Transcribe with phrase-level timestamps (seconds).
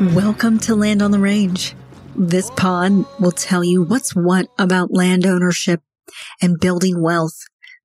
[0.00, 0.14] Mm-hmm.
[0.14, 1.74] Welcome to Land on the Range.
[2.16, 5.82] This pod will tell you what's what about land ownership
[6.40, 7.36] and building wealth.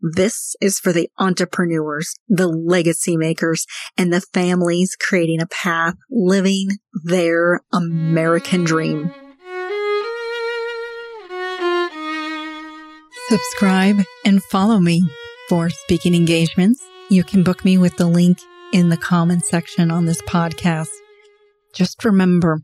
[0.01, 3.65] This is for the entrepreneurs, the legacy makers,
[3.97, 6.69] and the families creating a path living
[7.03, 9.13] their American dream.
[13.27, 15.01] Subscribe and follow me
[15.49, 16.81] for speaking engagements.
[17.09, 18.37] You can book me with the link
[18.71, 20.87] in the comment section on this podcast.
[21.75, 22.61] Just remember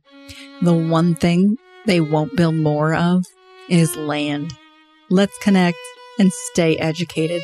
[0.61, 3.25] the one thing they won't build more of
[3.67, 4.53] is land.
[5.09, 5.77] Let's connect
[6.17, 7.41] and stay educated.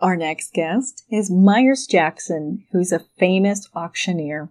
[0.00, 4.48] Our next guest is Myers Jackson, who's a famous auctioneer.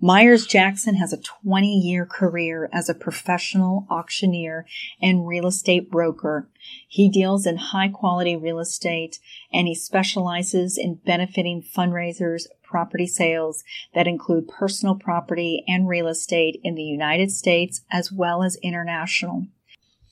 [0.00, 4.66] Myers Jackson has a 20 year career as a professional auctioneer
[5.00, 6.48] and real estate broker.
[6.88, 9.20] He deals in high quality real estate
[9.52, 13.62] and he specializes in benefiting fundraisers, property sales
[13.94, 19.46] that include personal property and real estate in the United States as well as international.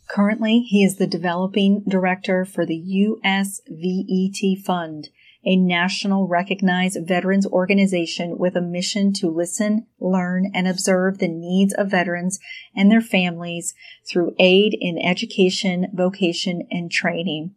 [0.08, 2.78] Currently, he is the developing director for the
[3.24, 5.08] USVET Fund
[5.44, 11.74] a national recognized veterans organization with a mission to listen, learn, and observe the needs
[11.74, 12.38] of veterans
[12.76, 13.74] and their families
[14.08, 17.54] through aid in education, vocation, and training.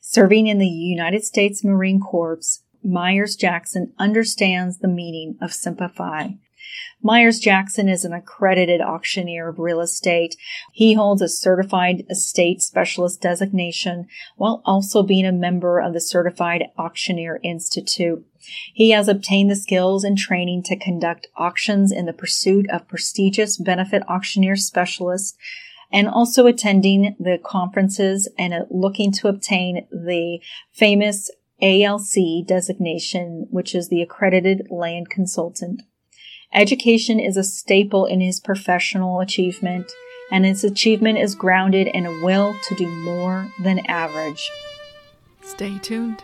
[0.00, 6.38] Serving in the United States Marine Corps, Myers Jackson understands the meaning of Semper Fi.
[7.02, 10.36] Myers Jackson is an accredited auctioneer of real estate.
[10.72, 14.06] He holds a certified estate specialist designation
[14.36, 18.26] while also being a member of the Certified Auctioneer Institute.
[18.72, 23.56] He has obtained the skills and training to conduct auctions in the pursuit of prestigious
[23.56, 25.36] benefit auctioneer specialists
[25.90, 30.40] and also attending the conferences and uh, looking to obtain the
[30.72, 35.82] famous ALC designation, which is the accredited land consultant.
[36.52, 39.92] Education is a staple in his professional achievement,
[40.30, 44.50] and his achievement is grounded in a will to do more than average.
[45.42, 46.22] Stay tuned.